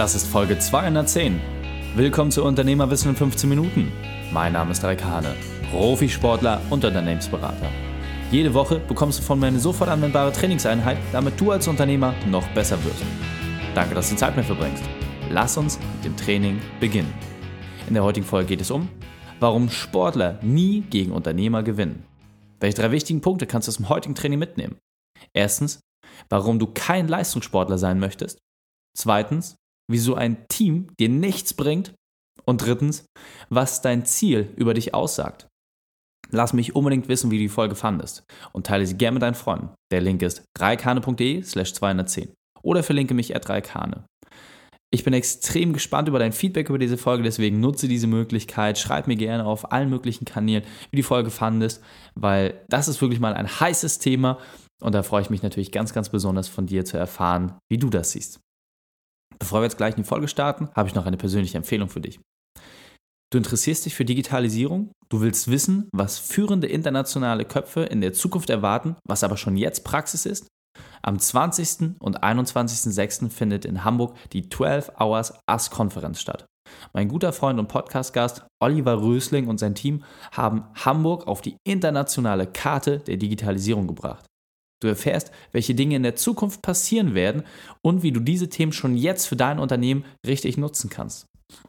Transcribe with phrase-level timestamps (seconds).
[0.00, 1.38] Das ist Folge 210.
[1.94, 3.92] Willkommen zu Unternehmerwissen in 15 Minuten.
[4.32, 5.36] Mein Name ist Raik Hane,
[5.70, 7.68] Profisportler und Unternehmensberater.
[8.30, 12.48] Jede Woche bekommst du von mir eine sofort anwendbare Trainingseinheit, damit du als Unternehmer noch
[12.54, 13.02] besser wirst.
[13.74, 14.82] Danke, dass du Zeit mit verbringst.
[15.28, 17.12] Lass uns mit dem Training beginnen.
[17.86, 18.88] In der heutigen Folge geht es um,
[19.38, 22.06] warum Sportler nie gegen Unternehmer gewinnen.
[22.58, 24.78] Welche drei wichtigen Punkte kannst du aus dem heutigen Training mitnehmen?
[25.34, 25.80] Erstens,
[26.30, 28.38] warum du kein Leistungssportler sein möchtest.
[28.96, 29.56] Zweitens,
[29.90, 31.94] wieso ein Team dir nichts bringt.
[32.44, 33.04] Und drittens,
[33.48, 35.46] was dein Ziel über dich aussagt.
[36.30, 39.34] Lass mich unbedingt wissen, wie du die Folge fandest und teile sie gerne mit deinen
[39.34, 39.70] Freunden.
[39.92, 42.32] Der Link ist reikane.de slash 210
[42.62, 44.04] oder verlinke mich at reikane.
[44.92, 48.78] Ich bin extrem gespannt über dein Feedback über diese Folge, deswegen nutze diese Möglichkeit.
[48.78, 51.82] Schreib mir gerne auf allen möglichen Kanälen, wie die Folge fandest,
[52.16, 54.38] weil das ist wirklich mal ein heißes Thema
[54.80, 57.88] und da freue ich mich natürlich ganz, ganz besonders von dir zu erfahren, wie du
[57.88, 58.40] das siehst.
[59.40, 62.00] Bevor wir jetzt gleich in die Folge starten, habe ich noch eine persönliche Empfehlung für
[62.00, 62.20] dich.
[63.32, 68.50] Du interessierst dich für Digitalisierung, du willst wissen, was führende internationale Köpfe in der Zukunft
[68.50, 70.48] erwarten, was aber schon jetzt Praxis ist?
[71.02, 71.96] Am 20.
[72.00, 73.30] und 21.06.
[73.30, 76.44] findet in Hamburg die 12 Hours AS-Konferenz statt.
[76.92, 82.46] Mein guter Freund und Podcast-Gast Oliver Rösling und sein Team haben Hamburg auf die internationale
[82.46, 84.29] Karte der Digitalisierung gebracht.
[84.80, 87.42] Du erfährst, welche Dinge in der Zukunft passieren werden
[87.82, 91.26] und wie du diese Themen schon jetzt für dein Unternehmen richtig nutzen kannst.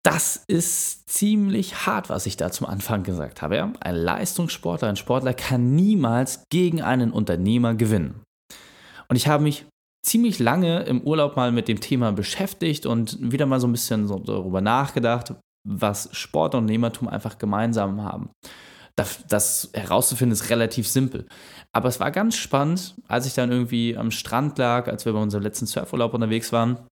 [0.04, 3.72] Das ist ziemlich hart, was ich da zum Anfang gesagt habe.
[3.78, 8.20] Ein Leistungssportler, ein Sportler kann niemals gegen einen Unternehmer gewinnen.
[9.08, 9.67] Und ich habe mich
[10.05, 14.08] ziemlich lange im Urlaub mal mit dem Thema beschäftigt und wieder mal so ein bisschen
[14.08, 15.34] darüber nachgedacht,
[15.64, 18.30] was Sport und Unternehmertum einfach gemeinsam haben.
[18.96, 21.27] Das, das, herauszufinden ist relativ simpel.
[21.72, 25.20] Aber es war ganz spannend, als ich dann irgendwie am Strand lag, als wir bei
[25.20, 26.86] unserem letzten Surfurlaub unterwegs waren.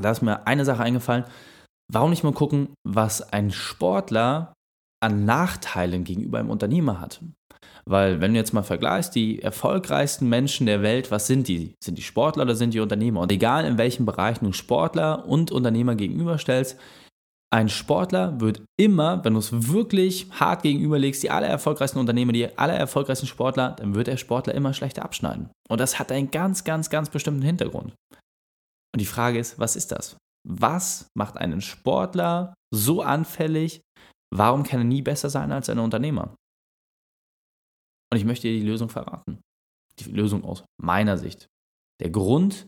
[0.00, 1.24] Da ist mir eine Sache eingefallen.
[1.92, 4.54] Warum nicht mal gucken, was ein Sportler
[5.00, 7.20] an Nachteilen gegenüber einem Unternehmer hat?
[7.86, 11.74] Weil, wenn du jetzt mal vergleichst, die erfolgreichsten Menschen der Welt, was sind die?
[11.82, 13.20] Sind die Sportler oder sind die Unternehmer?
[13.20, 16.78] Und egal in welchem Bereich du Sportler und Unternehmer gegenüberstellst,
[17.54, 22.58] ein Sportler wird immer, wenn du es wirklich hart gegenüberlegst, die aller erfolgreichsten Unternehmer, die
[22.58, 25.50] aller erfolgreichsten Sportler, dann wird der Sportler immer schlechter abschneiden.
[25.68, 27.94] Und das hat einen ganz, ganz, ganz bestimmten Hintergrund.
[28.92, 30.16] Und die Frage ist, was ist das?
[30.44, 33.82] Was macht einen Sportler so anfällig?
[34.34, 36.34] Warum kann er nie besser sein als ein Unternehmer?
[38.12, 39.38] Und ich möchte dir die Lösung verraten.
[40.00, 41.46] Die Lösung aus meiner Sicht.
[42.02, 42.66] Der Grund,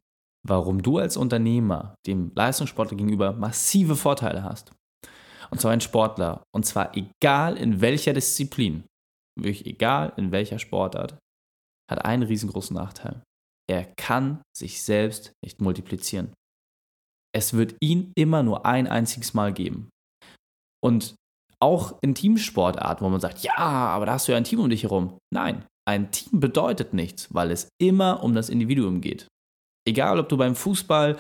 [0.48, 4.72] warum du als Unternehmer dem Leistungssportler gegenüber massive Vorteile hast.
[5.50, 6.42] Und zwar ein Sportler.
[6.54, 8.84] Und zwar egal in welcher Disziplin,
[9.38, 11.18] wirklich egal in welcher Sportart,
[11.90, 13.22] hat einen riesengroßen Nachteil.
[13.68, 16.32] Er kann sich selbst nicht multiplizieren.
[17.34, 19.90] Es wird ihn immer nur ein einziges Mal geben.
[20.82, 21.14] Und
[21.60, 24.70] auch in Teamsportarten, wo man sagt, ja, aber da hast du ja ein Team um
[24.70, 25.18] dich herum.
[25.32, 29.26] Nein, ein Team bedeutet nichts, weil es immer um das Individuum geht.
[29.86, 31.16] Egal, ob du beim Fußball,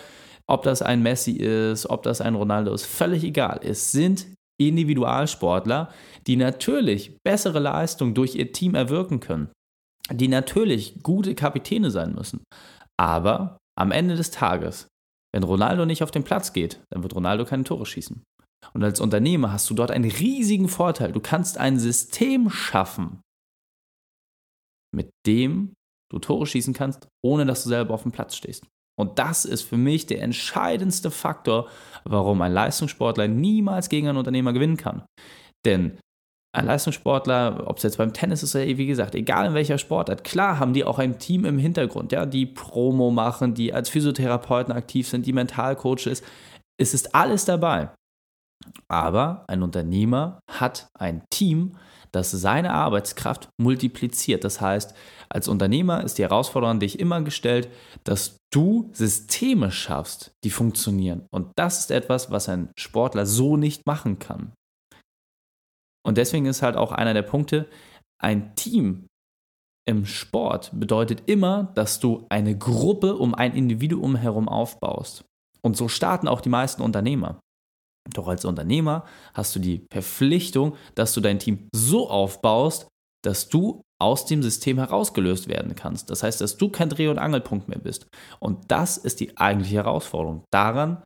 [0.46, 3.60] ob das ein Messi ist, ob das ein Ronaldo ist, völlig egal.
[3.62, 4.26] Es sind
[4.58, 5.90] Individualsportler,
[6.26, 9.50] die natürlich bessere Leistung durch ihr Team erwirken können,
[10.10, 12.42] die natürlich gute Kapitäne sein müssen.
[12.98, 14.88] Aber am Ende des Tages,
[15.34, 18.22] wenn Ronaldo nicht auf den Platz geht, dann wird Ronaldo keine Tore schießen.
[18.72, 21.12] Und als Unternehmer hast du dort einen riesigen Vorteil.
[21.12, 23.20] Du kannst ein System schaffen,
[24.94, 25.74] mit dem
[26.10, 28.66] du Tore schießen kannst, ohne dass du selber auf dem Platz stehst.
[28.98, 31.68] Und das ist für mich der entscheidendste Faktor,
[32.04, 35.04] warum ein Leistungssportler niemals gegen einen Unternehmer gewinnen kann.
[35.66, 35.98] Denn
[36.56, 40.24] ein Leistungssportler, ob es jetzt beim Tennis ist oder wie gesagt, egal in welcher Sportart,
[40.24, 44.72] klar haben die auch ein Team im Hintergrund, ja, die Promo machen, die als Physiotherapeuten
[44.72, 46.22] aktiv sind, die Mentalcoaches.
[46.80, 47.90] Es ist alles dabei.
[48.88, 51.76] Aber ein Unternehmer hat ein Team,
[52.16, 54.42] das seine Arbeitskraft multipliziert.
[54.42, 54.94] Das heißt,
[55.28, 57.68] als Unternehmer ist die Herausforderung an dich immer gestellt,
[58.04, 61.26] dass du Systeme schaffst, die funktionieren.
[61.30, 64.52] Und das ist etwas, was ein Sportler so nicht machen kann.
[66.04, 67.68] Und deswegen ist halt auch einer der Punkte,
[68.22, 69.06] ein Team
[69.88, 75.24] im Sport bedeutet immer, dass du eine Gruppe um ein Individuum herum aufbaust.
[75.62, 77.40] Und so starten auch die meisten Unternehmer.
[78.12, 79.04] Doch als Unternehmer
[79.34, 82.88] hast du die Verpflichtung, dass du dein Team so aufbaust,
[83.24, 86.10] dass du aus dem System herausgelöst werden kannst.
[86.10, 88.06] Das heißt, dass du kein Dreh- und Angelpunkt mehr bist.
[88.40, 90.44] Und das ist die eigentliche Herausforderung.
[90.52, 91.02] Daran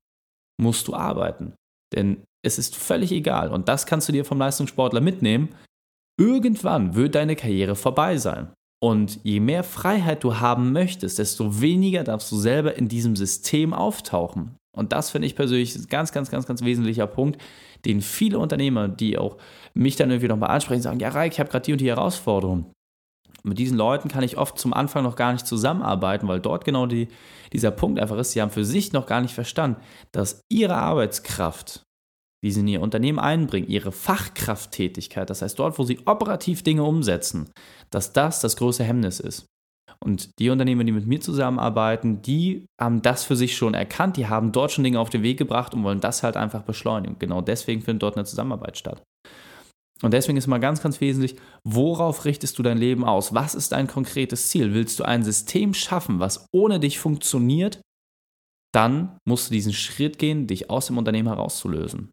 [0.61, 1.55] musst du arbeiten.
[1.94, 3.50] Denn es ist völlig egal.
[3.50, 5.55] Und das kannst du dir vom Leistungssportler mitnehmen.
[6.19, 8.53] Irgendwann wird deine Karriere vorbei sein.
[8.82, 13.75] Und je mehr Freiheit du haben möchtest, desto weniger darfst du selber in diesem System
[13.75, 14.56] auftauchen.
[14.76, 17.40] Und das finde ich persönlich ein ganz, ganz, ganz, ganz wesentlicher Punkt,
[17.84, 19.37] den viele Unternehmer, die auch
[19.75, 22.72] mich dann irgendwie nochmal ansprechen, sagen, ja Reik, ich habe gerade die und die Herausforderung.
[23.43, 26.87] Mit diesen Leuten kann ich oft zum Anfang noch gar nicht zusammenarbeiten, weil dort genau
[26.87, 27.08] die,
[27.52, 29.81] dieser Punkt einfach ist, sie haben für sich noch gar nicht verstanden,
[30.12, 31.82] dass ihre Arbeitskraft,
[32.44, 36.84] die sie in ihr Unternehmen einbringen, ihre Fachkrafttätigkeit, das heißt dort, wo sie operativ Dinge
[36.84, 37.50] umsetzen,
[37.90, 39.46] dass das das große Hemmnis ist.
[40.02, 44.29] Und die Unternehmen, die mit mir zusammenarbeiten, die haben das für sich schon erkannt, die
[44.29, 47.19] haben dort schon Dinge auf den Weg gebracht und wollen das halt einfach beschleunigen.
[47.19, 49.02] Genau deswegen findet dort eine Zusammenarbeit statt.
[50.02, 53.35] Und deswegen ist mal ganz, ganz wesentlich, worauf richtest du dein Leben aus?
[53.35, 54.73] Was ist dein konkretes Ziel?
[54.73, 57.82] Willst du ein System schaffen, was ohne dich funktioniert?
[58.73, 62.11] Dann musst du diesen Schritt gehen, dich aus dem Unternehmen herauszulösen.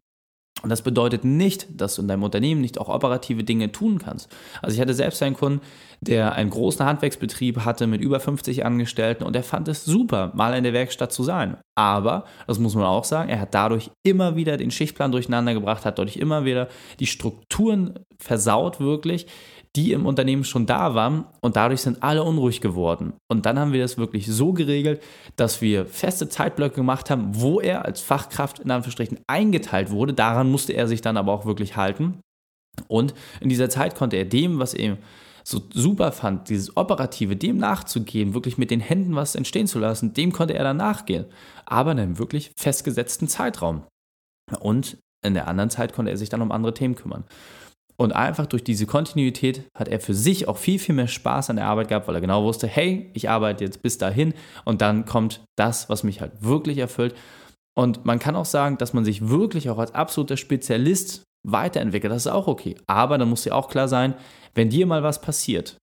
[0.62, 4.28] Und das bedeutet nicht, dass du in deinem Unternehmen nicht auch operative Dinge tun kannst.
[4.60, 5.60] Also ich hatte selbst einen Kunden,
[6.00, 10.54] der einen großen Handwerksbetrieb hatte mit über 50 Angestellten und er fand es super, mal
[10.54, 11.56] in der Werkstatt zu sein.
[11.76, 15.84] Aber, das muss man auch sagen, er hat dadurch immer wieder den Schichtplan durcheinander gebracht,
[15.84, 16.68] hat dadurch immer wieder
[16.98, 19.26] die Strukturen versaut wirklich,
[19.76, 23.12] die im Unternehmen schon da waren und dadurch sind alle unruhig geworden.
[23.28, 25.02] Und dann haben wir das wirklich so geregelt,
[25.36, 30.14] dass wir feste Zeitblöcke gemacht haben, wo er als Fachkraft in Anführungsstrichen eingeteilt wurde.
[30.14, 32.20] Daran musste er sich dann aber auch wirklich halten.
[32.86, 34.98] Und in dieser Zeit konnte er dem, was er
[35.44, 40.12] so super fand, dieses Operative, dem nachzugehen, wirklich mit den Händen was entstehen zu lassen,
[40.12, 41.24] dem konnte er dann nachgehen.
[41.64, 43.82] Aber in einem wirklich festgesetzten Zeitraum.
[44.60, 47.24] Und in der anderen Zeit konnte er sich dann um andere Themen kümmern.
[48.00, 51.56] Und einfach durch diese Kontinuität hat er für sich auch viel, viel mehr Spaß an
[51.56, 54.34] der Arbeit gehabt, weil er genau wusste, hey, ich arbeite jetzt bis dahin
[54.64, 57.16] und dann kommt das, was mich halt wirklich erfüllt.
[57.76, 62.12] Und man kann auch sagen, dass man sich wirklich auch als absoluter Spezialist weiterentwickelt.
[62.12, 62.76] Das ist auch okay.
[62.86, 64.14] Aber dann muss dir auch klar sein,
[64.54, 65.76] wenn dir mal was passiert,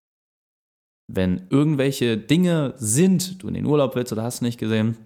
[1.12, 4.98] wenn irgendwelche Dinge sind, du in den Urlaub willst oder hast nicht gesehen,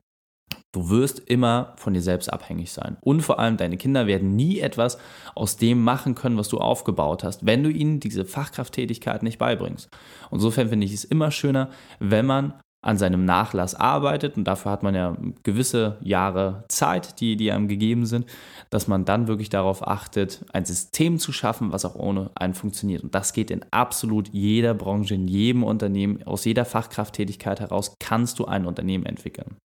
[0.72, 2.98] Du wirst immer von dir selbst abhängig sein.
[3.02, 5.00] Und vor allem deine Kinder werden nie etwas
[5.34, 9.90] aus dem machen können, was du aufgebaut hast, wenn du ihnen diese Fachkrafttätigkeit nicht beibringst.
[10.32, 11.70] Insofern finde ich es immer schöner,
[12.00, 17.36] wenn man an seinem Nachlass arbeitet und dafür hat man ja gewisse Jahre Zeit, die,
[17.36, 18.26] die einem gegeben sind,
[18.70, 23.04] dass man dann wirklich darauf achtet, ein System zu schaffen, was auch ohne einen funktioniert.
[23.04, 28.40] Und das geht in absolut jeder Branche, in jedem Unternehmen, aus jeder Fachkrafttätigkeit heraus kannst
[28.40, 29.58] du ein Unternehmen entwickeln.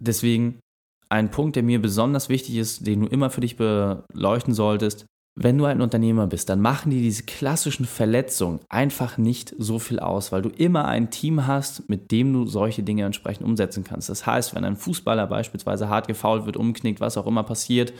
[0.00, 0.60] Deswegen
[1.08, 5.06] ein Punkt, der mir besonders wichtig ist, den du immer für dich beleuchten solltest.
[5.40, 10.00] Wenn du ein Unternehmer bist, dann machen dir diese klassischen Verletzungen einfach nicht so viel
[10.00, 14.08] aus, weil du immer ein Team hast, mit dem du solche Dinge entsprechend umsetzen kannst.
[14.08, 17.92] Das heißt, wenn ein Fußballer beispielsweise hart gefault wird, umknickt, was auch immer passiert,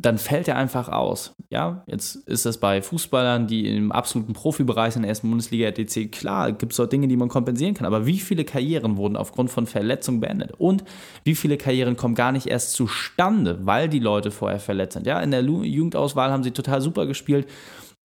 [0.00, 1.34] dann fällt er einfach aus.
[1.50, 6.10] Ja, jetzt ist das bei Fußballern, die im absoluten Profibereich in der ersten Bundesliga etc.
[6.12, 7.86] klar, gibt es dort Dinge, die man kompensieren kann.
[7.86, 10.52] Aber wie viele Karrieren wurden aufgrund von Verletzungen beendet?
[10.56, 10.84] Und
[11.24, 15.06] wie viele Karrieren kommen gar nicht erst zustande, weil die Leute vorher verletzt sind?
[15.06, 17.48] Ja, in der Jugendauswahl haben sie total super gespielt.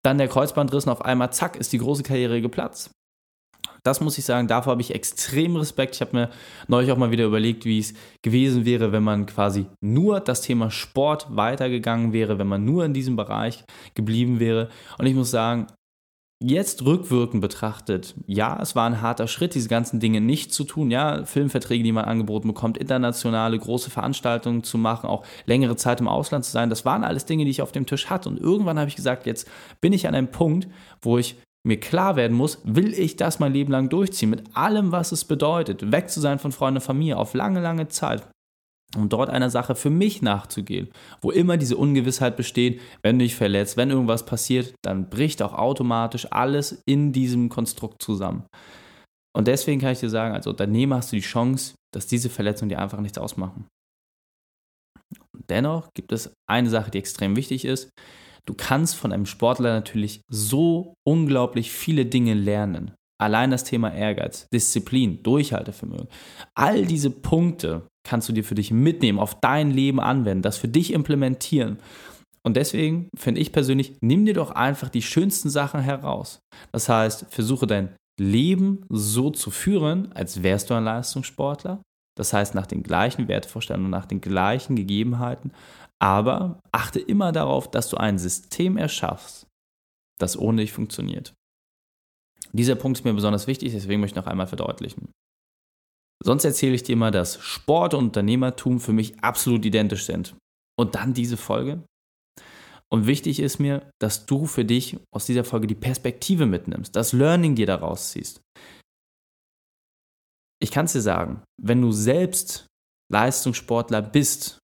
[0.01, 2.89] Dann der Kreuzbandriss und auf einmal, zack, ist die große Karriere geplatzt.
[3.83, 5.95] Das muss ich sagen, davor habe ich extrem Respekt.
[5.95, 6.29] Ich habe mir
[6.67, 10.71] neulich auch mal wieder überlegt, wie es gewesen wäre, wenn man quasi nur das Thema
[10.71, 14.69] Sport weitergegangen wäre, wenn man nur in diesem Bereich geblieben wäre.
[14.97, 15.67] Und ich muss sagen,
[16.45, 20.91] Jetzt rückwirkend betrachtet, ja, es war ein harter Schritt, diese ganzen Dinge nicht zu tun,
[20.91, 26.09] ja, Filmverträge, die man angeboten bekommt, internationale große Veranstaltungen zu machen, auch längere Zeit im
[26.09, 28.27] Ausland zu sein, das waren alles Dinge, die ich auf dem Tisch hatte.
[28.27, 29.49] Und irgendwann habe ich gesagt, jetzt
[29.79, 30.67] bin ich an einem Punkt,
[31.01, 34.91] wo ich mir klar werden muss, will ich das mein Leben lang durchziehen, mit allem,
[34.91, 38.27] was es bedeutet, weg zu sein von Freunden und Familie auf lange, lange Zeit,
[38.95, 40.89] um dort einer Sache für mich nachzugehen,
[41.21, 45.53] wo immer diese Ungewissheit besteht, wenn du dich verletzt, wenn irgendwas passiert, dann bricht auch
[45.53, 48.45] automatisch alles in diesem Konstrukt zusammen.
[49.35, 52.69] Und deswegen kann ich dir sagen, als Unternehmer hast du die Chance, dass diese Verletzungen
[52.69, 53.67] dir einfach nichts ausmachen.
[55.53, 57.91] Dennoch gibt es eine Sache, die extrem wichtig ist.
[58.47, 62.95] Du kannst von einem Sportler natürlich so unglaublich viele Dinge lernen.
[63.21, 66.07] Allein das Thema Ehrgeiz, Disziplin, Durchhaltevermögen.
[66.55, 70.67] All diese Punkte kannst du dir für dich mitnehmen, auf dein Leben anwenden, das für
[70.67, 71.77] dich implementieren.
[72.41, 76.39] Und deswegen finde ich persönlich, nimm dir doch einfach die schönsten Sachen heraus.
[76.71, 81.79] Das heißt, versuche dein Leben so zu führen, als wärst du ein Leistungssportler
[82.17, 85.51] Das heißt, nach den gleichen Wertevorstellungen, nach den gleichen Gegebenheiten.
[85.99, 89.47] Aber achte immer darauf, dass du ein System erschaffst,
[90.19, 91.33] das ohne dich funktioniert.
[92.51, 95.11] Dieser Punkt ist mir besonders wichtig, deswegen möchte ich noch einmal verdeutlichen.
[96.23, 100.35] Sonst erzähle ich dir immer, dass Sport und Unternehmertum für mich absolut identisch sind.
[100.79, 101.83] Und dann diese Folge.
[102.91, 107.11] Und wichtig ist mir, dass du für dich aus dieser Folge die Perspektive mitnimmst, das
[107.11, 108.41] Learning dir daraus ziehst.
[110.63, 112.67] Ich kann es dir sagen, wenn du selbst
[113.11, 114.59] Leistungssportler bist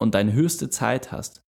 [0.00, 1.42] und deine höchste Zeit hast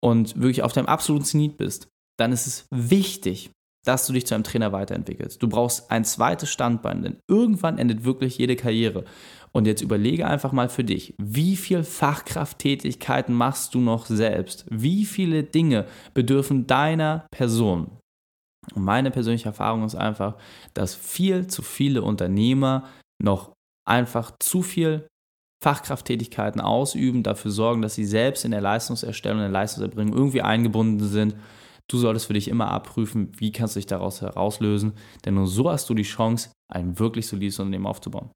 [0.00, 1.88] und wirklich auf deinem absoluten Zenit bist,
[2.20, 3.50] dann ist es wichtig,
[3.84, 5.42] dass du dich zu einem Trainer weiterentwickelst.
[5.42, 9.04] Du brauchst ein zweites Standbein, denn irgendwann endet wirklich jede Karriere.
[9.50, 14.66] Und jetzt überlege einfach mal für dich, wie viel Fachkrafttätigkeiten machst du noch selbst?
[14.70, 17.90] Wie viele Dinge bedürfen deiner Person?
[18.74, 20.36] Und meine persönliche Erfahrung ist einfach,
[20.74, 22.84] dass viel zu viele Unternehmer
[23.22, 23.52] noch
[23.86, 25.06] einfach zu viel
[25.62, 31.06] Fachkrafttätigkeiten ausüben, dafür sorgen, dass sie selbst in der Leistungserstellung, in der Leistungserbringung irgendwie eingebunden
[31.08, 31.36] sind
[31.88, 34.94] Du solltest für dich immer abprüfen, wie kannst du dich daraus herauslösen,
[35.24, 38.32] denn nur so hast du die Chance, ein wirklich solides Unternehmen aufzubauen.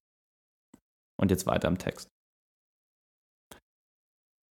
[1.20, 2.08] Und jetzt weiter im Text.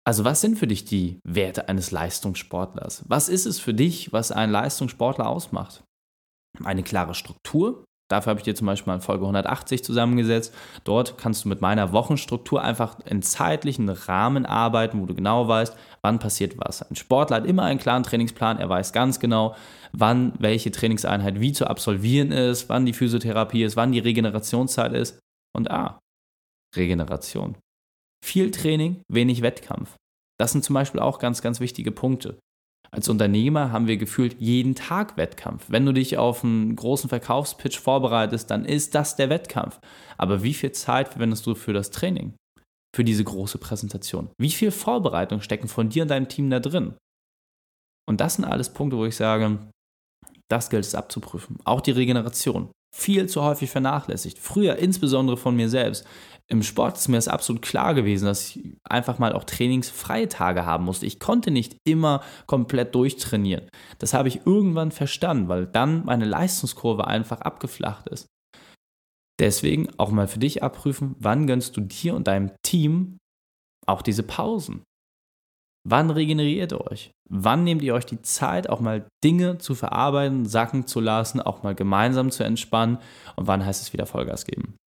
[0.05, 3.03] Also was sind für dich die Werte eines Leistungssportlers?
[3.07, 5.83] Was ist es für dich, was einen Leistungssportler ausmacht?
[6.63, 10.53] Eine klare Struktur, Dafür habe ich dir zum Beispiel mal in Folge 180 zusammengesetzt.
[10.83, 15.77] Dort kannst du mit meiner Wochenstruktur einfach in zeitlichen Rahmen arbeiten, wo du genau weißt,
[16.01, 16.81] wann passiert was.
[16.81, 19.55] Ein Sportler hat immer einen klaren Trainingsplan, er weiß ganz genau,
[19.91, 25.19] wann welche Trainingseinheit wie zu absolvieren ist, wann die Physiotherapie ist, wann die Regenerationszeit ist.
[25.55, 25.99] Und ah,
[26.75, 27.57] Regeneration.
[28.25, 29.95] Viel Training, wenig Wettkampf.
[30.39, 32.39] Das sind zum Beispiel auch ganz, ganz wichtige Punkte.
[32.91, 35.65] Als Unternehmer haben wir gefühlt jeden Tag Wettkampf.
[35.67, 39.79] Wenn du dich auf einen großen Verkaufspitch vorbereitest, dann ist das der Wettkampf.
[40.17, 42.33] Aber wie viel Zeit verwendest du für das Training?
[42.95, 44.29] Für diese große Präsentation?
[44.39, 46.95] Wie viel Vorbereitung stecken von dir und deinem Team da drin?
[48.07, 49.59] Und das sind alles Punkte, wo ich sage,
[50.49, 51.59] das gilt es abzuprüfen.
[51.63, 52.71] Auch die Regeneration.
[52.95, 54.39] Viel zu häufig vernachlässigt.
[54.39, 56.07] Früher, insbesondere von mir selbst,
[56.51, 60.65] im Sport ist mir das absolut klar gewesen, dass ich einfach mal auch trainingsfreie Tage
[60.65, 61.05] haben musste.
[61.05, 63.69] Ich konnte nicht immer komplett durchtrainieren.
[63.99, 68.25] Das habe ich irgendwann verstanden, weil dann meine Leistungskurve einfach abgeflacht ist.
[69.39, 73.17] Deswegen auch mal für dich abprüfen, wann gönnst du dir und deinem Team
[73.85, 74.83] auch diese Pausen?
[75.87, 77.11] Wann regeneriert ihr euch?
[77.29, 81.63] Wann nehmt ihr euch die Zeit, auch mal Dinge zu verarbeiten, sacken zu lassen, auch
[81.63, 82.97] mal gemeinsam zu entspannen?
[83.35, 84.78] Und wann heißt es wieder Vollgas geben?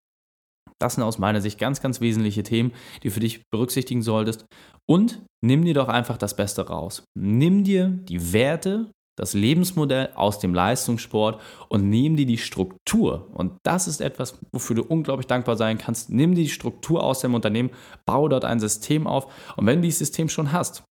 [0.82, 2.72] Das sind aus meiner Sicht ganz, ganz wesentliche Themen,
[3.02, 4.46] die du für dich berücksichtigen solltest.
[4.84, 7.04] Und nimm dir doch einfach das Beste raus.
[7.16, 13.30] Nimm dir die Werte, das Lebensmodell aus dem Leistungssport und nimm dir die Struktur.
[13.32, 16.10] Und das ist etwas, wofür du unglaublich dankbar sein kannst.
[16.10, 17.70] Nimm dir die Struktur aus dem Unternehmen,
[18.04, 19.32] baue dort ein System auf.
[19.56, 20.82] Und wenn du dieses System schon hast,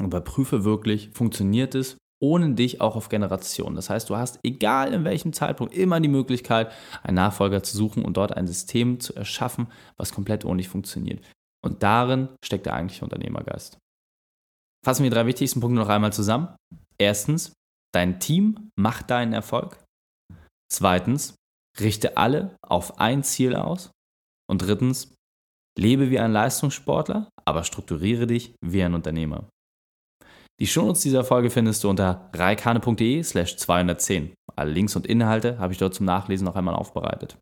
[0.00, 3.76] überprüfe wirklich, funktioniert es ohne dich auch auf Generationen.
[3.76, 8.04] Das heißt, du hast, egal in welchem Zeitpunkt, immer die Möglichkeit, einen Nachfolger zu suchen
[8.04, 11.24] und dort ein System zu erschaffen, was komplett ohne dich funktioniert.
[11.64, 13.78] Und darin steckt der eigentliche Unternehmergeist.
[14.84, 16.54] Fassen wir die drei wichtigsten Punkte noch einmal zusammen.
[16.98, 17.52] Erstens,
[17.92, 19.82] dein Team macht deinen Erfolg.
[20.72, 21.34] Zweitens,
[21.80, 23.90] richte alle auf ein Ziel aus.
[24.48, 25.14] Und drittens,
[25.76, 29.48] lebe wie ein Leistungssportler, aber strukturiere dich wie ein Unternehmer.
[30.58, 34.32] Die Shownotes dieser Folge findest du unter reikane.de slash 210.
[34.54, 37.36] Alle Links und Inhalte habe ich dort zum Nachlesen noch einmal aufbereitet.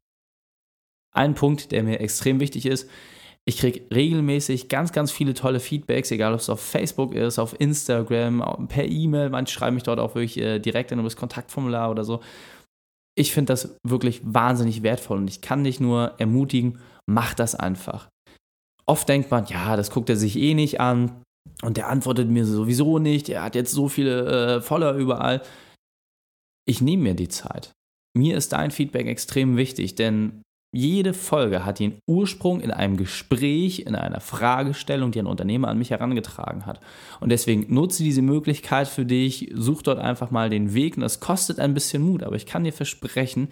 [1.12, 2.90] Ein Punkt, der mir extrem wichtig ist,
[3.46, 7.54] ich kriege regelmäßig ganz, ganz viele tolle Feedbacks, egal ob es auf Facebook ist, auf
[7.60, 9.28] Instagram, per E-Mail.
[9.28, 12.20] Manche schreiben mich dort auch wirklich äh, direkt in das Kontaktformular oder so.
[13.16, 18.08] Ich finde das wirklich wahnsinnig wertvoll und ich kann dich nur ermutigen, mach das einfach.
[18.86, 21.22] Oft denkt man, ja, das guckt er sich eh nicht an
[21.62, 25.42] und der antwortet mir sowieso nicht, er hat jetzt so viele äh, Follower überall.
[26.66, 27.72] Ich nehme mir die Zeit.
[28.16, 30.42] Mir ist dein Feedback extrem wichtig, denn
[30.74, 35.78] jede Folge hat ihren Ursprung in einem Gespräch, in einer Fragestellung, die ein Unternehmer an
[35.78, 36.80] mich herangetragen hat.
[37.20, 40.96] Und deswegen nutze diese Möglichkeit für dich, such dort einfach mal den Weg.
[40.96, 43.48] Und das kostet ein bisschen Mut, aber ich kann dir versprechen,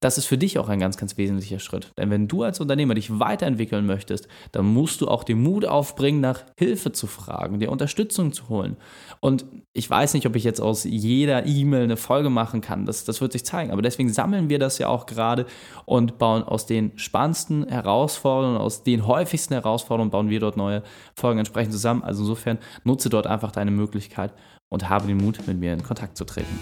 [0.00, 1.92] das ist für dich auch ein ganz, ganz wesentlicher Schritt.
[1.98, 6.20] Denn wenn du als Unternehmer dich weiterentwickeln möchtest, dann musst du auch den Mut aufbringen,
[6.20, 8.76] nach Hilfe zu fragen, dir Unterstützung zu holen.
[9.18, 12.86] Und ich weiß nicht, ob ich jetzt aus jeder E-Mail eine Folge machen kann.
[12.86, 13.72] Das, das wird sich zeigen.
[13.72, 15.46] Aber deswegen sammeln wir das ja auch gerade
[15.84, 20.84] und bauen aus den spannendsten Herausforderungen, aus den häufigsten Herausforderungen, bauen wir dort neue
[21.16, 22.04] Folgen entsprechend zusammen.
[22.04, 24.32] Also insofern nutze dort einfach deine Möglichkeit
[24.68, 26.58] und habe den Mut, mit mir in Kontakt zu treten.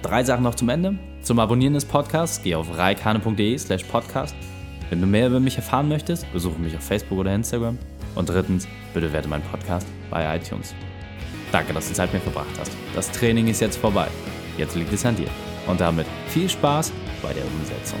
[0.00, 0.98] Drei Sachen noch zum Ende.
[1.22, 4.34] Zum Abonnieren des Podcasts geh auf reikane.de slash podcast.
[4.88, 7.78] Wenn du mehr über mich erfahren möchtest, besuche mich auf Facebook oder Instagram.
[8.14, 10.74] Und drittens, bitte werte meinen Podcast bei iTunes.
[11.52, 12.72] Danke, dass du Zeit mit mir verbracht hast.
[12.94, 14.08] Das Training ist jetzt vorbei.
[14.56, 15.28] Jetzt liegt es an dir.
[15.66, 18.00] Und damit viel Spaß bei der Umsetzung.